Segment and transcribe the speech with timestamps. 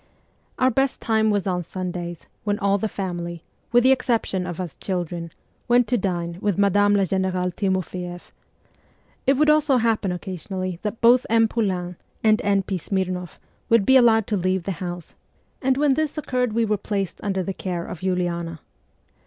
[0.57, 4.75] Our best time was on Sundays, when all the family, with the exception of us
[4.77, 5.31] children,
[5.67, 8.31] went to dine with Madame la Generale Timofeeff.
[9.27, 11.47] It would also happen occasionally that both M.
[11.47, 12.63] Poulain and N.
[12.63, 12.79] P.
[12.79, 13.37] Smirnoff
[13.69, 15.13] would be allowed to leave the house,
[15.61, 17.85] and when this 22 MEMOIRS OF A REVOLUTIONIST occurred we were placed under the care
[17.85, 18.57] of Uliana.